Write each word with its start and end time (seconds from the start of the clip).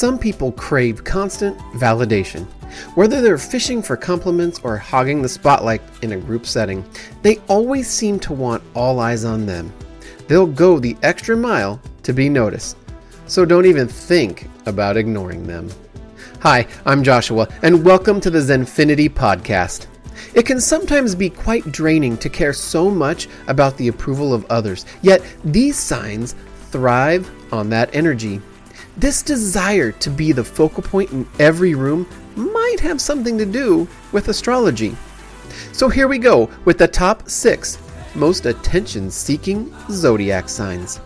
Some 0.00 0.18
people 0.18 0.52
crave 0.52 1.04
constant 1.04 1.58
validation. 1.74 2.46
Whether 2.94 3.20
they're 3.20 3.36
fishing 3.36 3.82
for 3.82 3.98
compliments 3.98 4.58
or 4.64 4.78
hogging 4.78 5.20
the 5.20 5.28
spotlight 5.28 5.82
in 6.00 6.12
a 6.12 6.16
group 6.16 6.46
setting, 6.46 6.86
they 7.20 7.36
always 7.48 7.86
seem 7.86 8.18
to 8.20 8.32
want 8.32 8.62
all 8.74 8.98
eyes 8.98 9.26
on 9.26 9.44
them. 9.44 9.70
They'll 10.26 10.46
go 10.46 10.78
the 10.78 10.96
extra 11.02 11.36
mile 11.36 11.82
to 12.04 12.14
be 12.14 12.30
noticed, 12.30 12.78
so 13.26 13.44
don't 13.44 13.66
even 13.66 13.86
think 13.86 14.48
about 14.64 14.96
ignoring 14.96 15.46
them. 15.46 15.68
Hi, 16.40 16.66
I'm 16.86 17.04
Joshua, 17.04 17.46
and 17.60 17.84
welcome 17.84 18.22
to 18.22 18.30
the 18.30 18.38
Zenfinity 18.38 19.10
podcast. 19.10 19.86
It 20.32 20.46
can 20.46 20.62
sometimes 20.62 21.14
be 21.14 21.28
quite 21.28 21.72
draining 21.72 22.16
to 22.16 22.30
care 22.30 22.54
so 22.54 22.90
much 22.90 23.28
about 23.48 23.76
the 23.76 23.88
approval 23.88 24.32
of 24.32 24.46
others, 24.46 24.86
yet 25.02 25.22
these 25.44 25.76
signs 25.76 26.36
thrive 26.70 27.30
on 27.52 27.68
that 27.68 27.94
energy. 27.94 28.40
This 29.00 29.22
desire 29.22 29.92
to 29.92 30.10
be 30.10 30.30
the 30.30 30.44
focal 30.44 30.82
point 30.82 31.10
in 31.10 31.26
every 31.38 31.74
room 31.74 32.06
might 32.36 32.80
have 32.80 33.00
something 33.00 33.38
to 33.38 33.46
do 33.46 33.88
with 34.12 34.28
astrology. 34.28 34.94
So 35.72 35.88
here 35.88 36.06
we 36.06 36.18
go 36.18 36.50
with 36.66 36.76
the 36.76 36.86
top 36.86 37.26
six 37.26 37.78
most 38.14 38.44
attention 38.44 39.10
seeking 39.10 39.74
zodiac 39.90 40.50
signs. 40.50 41.00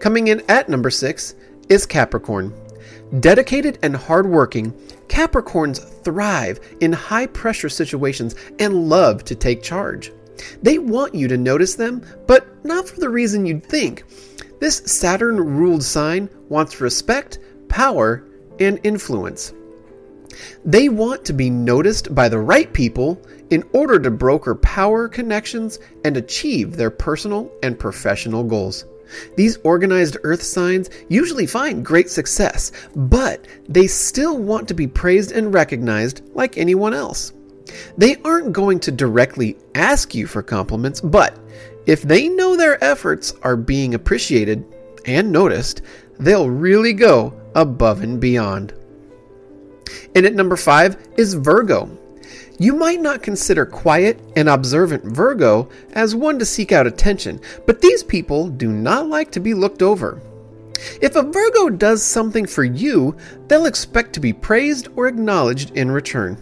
Coming 0.00 0.28
in 0.28 0.42
at 0.48 0.68
number 0.68 0.90
six 0.90 1.36
is 1.68 1.86
Capricorn. 1.86 2.52
Dedicated 3.20 3.78
and 3.84 3.94
hardworking, 3.94 4.72
Capricorns 5.06 5.78
thrive 6.02 6.58
in 6.80 6.92
high 6.92 7.26
pressure 7.26 7.68
situations 7.68 8.34
and 8.58 8.88
love 8.88 9.24
to 9.26 9.36
take 9.36 9.62
charge. 9.62 10.10
They 10.60 10.78
want 10.78 11.14
you 11.14 11.28
to 11.28 11.36
notice 11.36 11.76
them, 11.76 12.04
but 12.26 12.48
not 12.64 12.88
for 12.88 12.98
the 12.98 13.10
reason 13.10 13.46
you'd 13.46 13.64
think. 13.64 14.02
This 14.60 14.82
Saturn 14.86 15.36
ruled 15.36 15.84
sign 15.84 16.28
wants 16.48 16.80
respect, 16.80 17.38
power, 17.68 18.24
and 18.58 18.80
influence. 18.82 19.52
They 20.64 20.88
want 20.88 21.24
to 21.26 21.32
be 21.32 21.48
noticed 21.50 22.14
by 22.14 22.28
the 22.28 22.38
right 22.38 22.72
people 22.72 23.20
in 23.50 23.64
order 23.72 23.98
to 23.98 24.10
broker 24.10 24.54
power 24.54 25.08
connections 25.08 25.78
and 26.04 26.16
achieve 26.16 26.76
their 26.76 26.90
personal 26.90 27.50
and 27.62 27.78
professional 27.78 28.44
goals. 28.44 28.84
These 29.36 29.58
organized 29.64 30.18
earth 30.22 30.42
signs 30.42 30.90
usually 31.08 31.46
find 31.46 31.84
great 31.84 32.10
success, 32.10 32.72
but 32.94 33.46
they 33.68 33.86
still 33.86 34.38
want 34.38 34.68
to 34.68 34.74
be 34.74 34.86
praised 34.86 35.32
and 35.32 35.54
recognized 35.54 36.22
like 36.34 36.58
anyone 36.58 36.92
else. 36.92 37.32
They 37.96 38.16
aren't 38.24 38.52
going 38.52 38.80
to 38.80 38.92
directly 38.92 39.56
ask 39.74 40.14
you 40.14 40.26
for 40.26 40.42
compliments, 40.42 41.00
but 41.00 41.38
if 41.86 42.02
they 42.02 42.28
know 42.28 42.56
their 42.56 42.82
efforts 42.82 43.34
are 43.42 43.56
being 43.56 43.94
appreciated 43.94 44.64
and 45.04 45.32
noticed, 45.32 45.82
they'll 46.18 46.50
really 46.50 46.92
go 46.92 47.32
above 47.54 48.02
and 48.02 48.20
beyond. 48.20 48.74
And 50.14 50.26
at 50.26 50.34
number 50.34 50.56
five 50.56 50.96
is 51.16 51.34
Virgo. 51.34 51.90
You 52.58 52.74
might 52.74 53.00
not 53.00 53.22
consider 53.22 53.64
quiet 53.64 54.20
and 54.36 54.48
observant 54.48 55.04
Virgo 55.04 55.68
as 55.92 56.14
one 56.14 56.38
to 56.40 56.44
seek 56.44 56.72
out 56.72 56.86
attention, 56.86 57.40
but 57.66 57.80
these 57.80 58.02
people 58.02 58.48
do 58.48 58.68
not 58.68 59.08
like 59.08 59.30
to 59.32 59.40
be 59.40 59.54
looked 59.54 59.80
over. 59.80 60.20
If 61.00 61.16
a 61.16 61.22
Virgo 61.22 61.70
does 61.70 62.02
something 62.02 62.46
for 62.46 62.64
you, 62.64 63.16
they'll 63.46 63.66
expect 63.66 64.12
to 64.14 64.20
be 64.20 64.32
praised 64.32 64.88
or 64.96 65.06
acknowledged 65.06 65.76
in 65.76 65.90
return. 65.90 66.36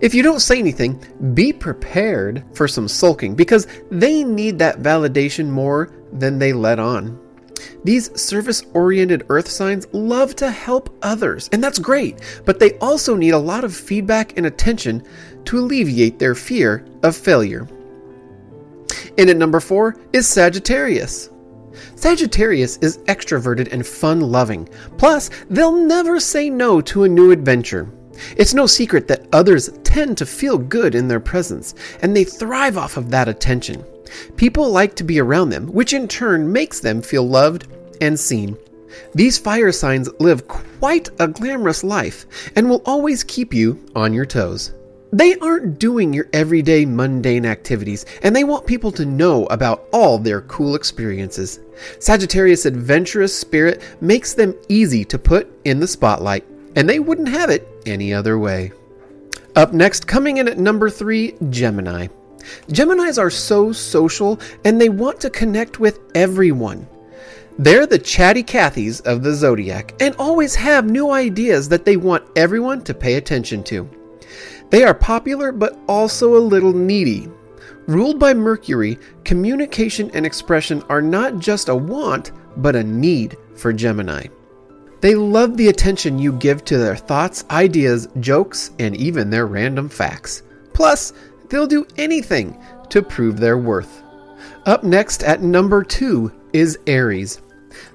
If 0.00 0.14
you 0.14 0.22
don't 0.22 0.40
say 0.40 0.58
anything, 0.58 1.02
be 1.34 1.52
prepared 1.52 2.44
for 2.52 2.68
some 2.68 2.88
sulking 2.88 3.34
because 3.34 3.66
they 3.90 4.24
need 4.24 4.58
that 4.58 4.80
validation 4.80 5.48
more 5.48 5.90
than 6.12 6.38
they 6.38 6.52
let 6.52 6.78
on. 6.78 7.18
These 7.84 8.20
service 8.20 8.64
oriented 8.74 9.26
earth 9.28 9.48
signs 9.48 9.86
love 9.92 10.36
to 10.36 10.50
help 10.50 10.96
others, 11.02 11.48
and 11.52 11.62
that's 11.62 11.78
great, 11.78 12.20
but 12.44 12.58
they 12.58 12.78
also 12.78 13.16
need 13.16 13.30
a 13.30 13.38
lot 13.38 13.64
of 13.64 13.76
feedback 13.76 14.36
and 14.36 14.46
attention 14.46 15.02
to 15.46 15.58
alleviate 15.58 16.18
their 16.18 16.34
fear 16.34 16.84
of 17.02 17.16
failure. 17.16 17.68
And 19.16 19.30
at 19.30 19.36
number 19.36 19.60
four 19.60 19.96
is 20.12 20.26
Sagittarius. 20.26 21.30
Sagittarius 21.94 22.76
is 22.78 22.98
extroverted 22.98 23.72
and 23.72 23.86
fun 23.86 24.20
loving. 24.20 24.68
Plus, 24.96 25.30
they'll 25.50 25.76
never 25.76 26.20
say 26.20 26.50
no 26.50 26.80
to 26.80 27.04
a 27.04 27.08
new 27.08 27.30
adventure. 27.30 27.90
It's 28.36 28.54
no 28.54 28.66
secret 28.66 29.08
that 29.08 29.26
others 29.32 29.70
tend 29.84 30.18
to 30.18 30.26
feel 30.26 30.58
good 30.58 30.94
in 30.94 31.08
their 31.08 31.20
presence, 31.20 31.74
and 32.02 32.14
they 32.14 32.24
thrive 32.24 32.76
off 32.76 32.96
of 32.96 33.10
that 33.10 33.28
attention. 33.28 33.84
People 34.36 34.70
like 34.70 34.94
to 34.96 35.04
be 35.04 35.20
around 35.20 35.50
them, 35.50 35.66
which 35.68 35.92
in 35.92 36.08
turn 36.08 36.50
makes 36.52 36.80
them 36.80 37.02
feel 37.02 37.26
loved 37.26 37.66
and 38.00 38.18
seen. 38.18 38.56
These 39.14 39.38
fire 39.38 39.72
signs 39.72 40.08
live 40.18 40.48
quite 40.48 41.08
a 41.18 41.28
glamorous 41.28 41.84
life 41.84 42.26
and 42.56 42.68
will 42.68 42.82
always 42.84 43.24
keep 43.24 43.52
you 43.52 43.78
on 43.94 44.14
your 44.14 44.26
toes. 44.26 44.72
They 45.12 45.36
aren't 45.36 45.78
doing 45.78 46.12
your 46.12 46.28
everyday 46.34 46.84
mundane 46.84 47.46
activities, 47.46 48.04
and 48.22 48.36
they 48.36 48.44
want 48.44 48.66
people 48.66 48.92
to 48.92 49.06
know 49.06 49.46
about 49.46 49.86
all 49.90 50.18
their 50.18 50.42
cool 50.42 50.74
experiences. 50.74 51.60
Sagittarius' 51.98 52.66
adventurous 52.66 53.34
spirit 53.34 53.82
makes 54.02 54.34
them 54.34 54.54
easy 54.68 55.06
to 55.06 55.18
put 55.18 55.50
in 55.64 55.80
the 55.80 55.88
spotlight, 55.88 56.44
and 56.76 56.86
they 56.86 56.98
wouldn't 56.98 57.28
have 57.28 57.48
it 57.48 57.66
any 57.88 58.12
other 58.12 58.38
way. 58.38 58.72
Up 59.56 59.72
next, 59.72 60.06
coming 60.06 60.36
in 60.36 60.48
at 60.48 60.58
number 60.58 60.88
three, 60.88 61.34
Gemini. 61.50 62.08
Geminis 62.68 63.18
are 63.18 63.30
so 63.30 63.72
social 63.72 64.38
and 64.64 64.80
they 64.80 64.88
want 64.88 65.20
to 65.20 65.30
connect 65.30 65.80
with 65.80 66.00
everyone. 66.14 66.86
They're 67.58 67.86
the 67.86 67.98
chatty 67.98 68.44
Cathys 68.44 69.04
of 69.04 69.22
the 69.22 69.34
zodiac 69.34 69.94
and 70.00 70.14
always 70.16 70.54
have 70.54 70.88
new 70.88 71.10
ideas 71.10 71.68
that 71.70 71.84
they 71.84 71.96
want 71.96 72.24
everyone 72.36 72.82
to 72.84 72.94
pay 72.94 73.14
attention 73.14 73.64
to. 73.64 73.90
They 74.70 74.84
are 74.84 74.94
popular 74.94 75.50
but 75.50 75.78
also 75.88 76.36
a 76.36 76.38
little 76.38 76.72
needy. 76.72 77.28
Ruled 77.88 78.18
by 78.18 78.34
Mercury, 78.34 78.98
communication 79.24 80.10
and 80.14 80.24
expression 80.24 80.82
are 80.88 81.02
not 81.02 81.38
just 81.38 81.68
a 81.68 81.74
want, 81.74 82.32
but 82.58 82.76
a 82.76 82.84
need 82.84 83.36
for 83.56 83.72
Gemini. 83.72 84.26
They 85.00 85.14
love 85.14 85.56
the 85.56 85.68
attention 85.68 86.18
you 86.18 86.32
give 86.32 86.64
to 86.66 86.78
their 86.78 86.96
thoughts, 86.96 87.44
ideas, 87.50 88.08
jokes, 88.20 88.72
and 88.78 88.96
even 88.96 89.30
their 89.30 89.46
random 89.46 89.88
facts. 89.88 90.42
Plus, 90.72 91.12
They'll 91.48 91.66
do 91.66 91.86
anything 91.96 92.58
to 92.90 93.02
prove 93.02 93.38
their 93.38 93.58
worth. 93.58 94.02
Up 94.66 94.84
next 94.84 95.22
at 95.22 95.42
number 95.42 95.82
two 95.82 96.32
is 96.52 96.78
Aries. 96.86 97.40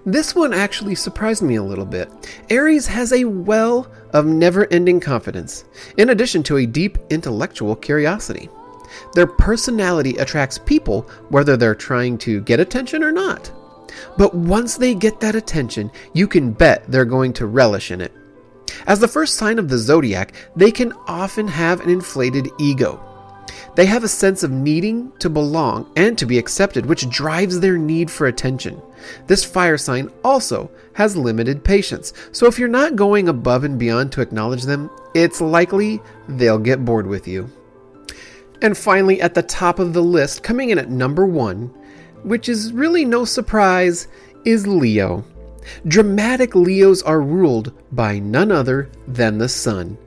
This 0.06 0.34
one 0.34 0.54
actually 0.54 0.96
surprised 0.96 1.44
me 1.44 1.56
a 1.56 1.64
little 1.64 1.86
bit. 1.86 2.10
Aries 2.50 2.88
has 2.88 3.12
a 3.12 3.26
well 3.26 3.92
of 4.12 4.26
never 4.26 4.72
ending 4.72 5.00
confidence, 5.00 5.66
in 5.98 6.10
addition 6.10 6.42
to 6.44 6.58
a 6.58 6.66
deep 6.66 6.98
intellectual 7.10 7.76
curiosity. 7.76 8.50
Their 9.14 9.28
personality 9.28 10.18
attracts 10.18 10.58
people 10.58 11.10
whether 11.30 11.58
they're 11.58 11.76
trying 11.76 12.18
to 12.20 12.42
get 12.42 12.60
attention 12.60 13.04
or 13.04 13.12
not. 13.12 13.52
But 14.18 14.34
once 14.34 14.78
they 14.78 14.96
get 14.96 15.20
that 15.20 15.36
attention, 15.36 15.92
you 16.14 16.28
can 16.28 16.52
bet 16.52 16.84
they're 16.88 17.06
going 17.06 17.34
to 17.34 17.46
relish 17.46 17.92
in 17.92 18.02
it. 18.02 18.12
As 18.88 19.00
the 19.00 19.08
first 19.08 19.36
sign 19.36 19.60
of 19.60 19.70
the 19.70 19.78
zodiac, 19.78 20.34
they 20.56 20.72
can 20.72 20.94
often 21.08 21.48
have 21.48 21.82
an 21.82 21.90
inflated 21.90 22.50
ego. 22.60 23.00
They 23.76 23.86
have 23.88 24.04
a 24.04 24.08
sense 24.08 24.44
of 24.44 24.52
needing 24.52 25.12
to 25.20 25.30
belong 25.30 25.92
and 25.96 26.18
to 26.18 26.26
be 26.26 26.38
accepted, 26.38 26.86
which 26.86 27.10
drives 27.10 27.60
their 27.60 27.78
need 27.78 28.12
for 28.12 28.28
attention. 28.28 28.82
This 29.28 29.44
fire 29.44 29.78
sign 29.78 30.12
also 30.24 30.70
has 30.94 31.18
limited 31.18 31.64
patience, 31.64 32.14
so 32.32 32.46
if 32.46 32.60
you're 32.60 32.68
not 32.68 32.96
going 32.96 33.28
above 33.28 33.64
and 33.64 33.80
beyond 33.80 34.12
to 34.12 34.22
acknowledge 34.22 34.64
them, 34.64 34.90
it's 35.16 35.42
likely 35.42 36.02
they'll 36.28 36.60
get 36.60 36.86
bored 36.86 37.08
with 37.08 37.28
you. 37.28 37.50
And 38.62 38.78
finally, 38.78 39.22
at 39.22 39.34
the 39.34 39.44
top 39.44 39.80
of 39.80 39.94
the 39.94 40.04
list, 40.04 40.44
coming 40.44 40.70
in 40.70 40.78
at 40.78 40.90
number 40.90 41.26
one, 41.26 41.74
which 42.24 42.50
is 42.50 42.74
really 42.74 43.06
no 43.06 43.26
surprise, 43.26 44.08
is 44.46 44.68
Leo. 44.68 45.24
Dramatic 45.88 46.56
Leos 46.56 47.02
are 47.04 47.22
ruled 47.22 47.72
by 47.92 48.20
none 48.20 48.52
other 48.52 48.90
than 49.08 49.38
the 49.38 49.50
sun. 49.50 49.98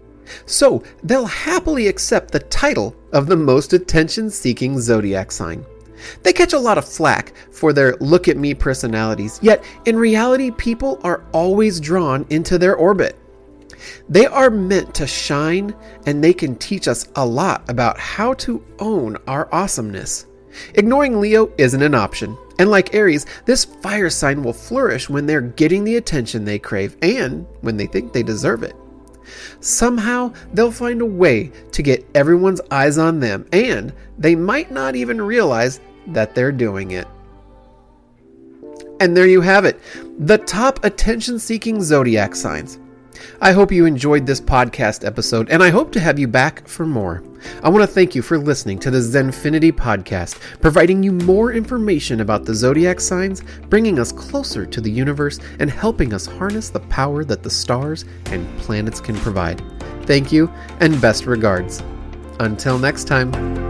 So 0.44 0.82
they'll 1.02 1.26
happily 1.26 1.87
accept 1.88 2.32
the 2.32 2.40
title 2.40 2.94
of 3.12 3.26
the 3.26 3.37
most 3.37 3.73
attention 3.73 4.31
seeking 4.31 4.81
zodiac 4.81 5.31
sign. 5.31 5.64
They 6.23 6.32
catch 6.32 6.52
a 6.52 6.58
lot 6.58 6.79
of 6.79 6.87
flack 6.87 7.32
for 7.50 7.73
their 7.73 7.96
look 8.00 8.29
at 8.29 8.37
me 8.37 8.55
personalities, 8.55 9.38
yet 9.43 9.64
in 9.87 9.96
reality, 9.96 10.50
people 10.50 11.00
are 11.02 11.25
always 11.32 11.81
drawn 11.81 12.26
into 12.29 12.58
their 12.58 12.76
orbit. 12.76 13.19
They 14.08 14.26
are 14.26 14.50
meant 14.50 14.94
to 14.96 15.06
shine, 15.06 15.75
and 16.06 16.23
they 16.23 16.32
can 16.32 16.56
teach 16.56 16.88
us 16.88 17.08
a 17.17 17.25
lot 17.25 17.69
about 17.69 17.99
how 17.99 18.35
to 18.35 18.62
own 18.79 19.17
our 19.26 19.49
awesomeness. 19.52 20.26
Ignoring 20.75 21.20
Leo 21.20 21.50
isn't 21.58 21.82
an 21.82 21.94
option, 21.94 22.37
and 22.58 22.70
like 22.70 22.94
Aries, 22.94 23.26
this 23.44 23.64
fire 23.64 24.11
sign 24.11 24.43
will 24.43 24.53
flourish 24.53 25.08
when 25.08 25.26
they're 25.26 25.41
getting 25.41 25.85
the 25.85 25.97
attention 25.97 26.44
they 26.44 26.58
crave 26.58 26.97
and 27.03 27.47
when 27.61 27.76
they 27.76 27.87
think 27.87 28.12
they 28.12 28.23
deserve 28.23 28.62
it. 28.62 28.76
Somehow, 29.61 30.32
they'll 30.53 30.70
find 30.70 31.00
a 31.00 31.06
way 31.06 31.50
to 31.73 31.82
get 31.82 32.06
everyone's 32.14 32.61
eyes 32.70 32.99
on 32.99 33.20
them, 33.20 33.47
and 33.53 33.93
they 34.19 34.35
might 34.35 34.70
not 34.70 34.94
even 34.97 35.20
realize 35.20 35.81
that 36.08 36.35
they're 36.35 36.53
doing 36.53 36.93
it. 36.93 37.06
And 39.00 39.17
there 39.17 39.26
you 39.26 39.43
have 39.43 39.64
it 39.64 39.81
the 40.19 40.38
top 40.38 40.82
attention 40.85 41.38
seeking 41.38 41.82
zodiac 41.82 42.35
signs. 42.35 42.79
I 43.40 43.52
hope 43.52 43.72
you 43.72 43.86
enjoyed 43.86 44.26
this 44.26 44.40
podcast 44.40 45.06
episode, 45.06 45.50
and 45.50 45.62
I 45.62 45.70
hope 45.70 45.92
to 45.92 46.00
have 46.00 46.18
you 46.18 46.28
back 46.28 46.66
for 46.66 46.86
more. 46.86 47.22
I 47.62 47.68
want 47.68 47.82
to 47.82 47.94
thank 47.94 48.14
you 48.14 48.22
for 48.22 48.38
listening 48.38 48.78
to 48.80 48.90
the 48.90 48.98
Zenfinity 48.98 49.72
podcast, 49.72 50.40
providing 50.60 51.02
you 51.02 51.12
more 51.12 51.52
information 51.52 52.20
about 52.20 52.44
the 52.44 52.54
zodiac 52.54 53.00
signs, 53.00 53.42
bringing 53.68 53.98
us 53.98 54.12
closer 54.12 54.66
to 54.66 54.80
the 54.80 54.90
universe, 54.90 55.38
and 55.60 55.70
helping 55.70 56.12
us 56.12 56.26
harness 56.26 56.70
the 56.70 56.80
power 56.80 57.24
that 57.24 57.42
the 57.42 57.50
stars 57.50 58.04
and 58.26 58.46
planets 58.58 59.00
can 59.00 59.16
provide. 59.16 59.62
Thank 60.02 60.32
you, 60.32 60.50
and 60.80 61.00
best 61.00 61.26
regards. 61.26 61.82
Until 62.38 62.78
next 62.78 63.04
time. 63.04 63.65